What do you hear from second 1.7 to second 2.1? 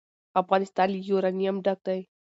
دی.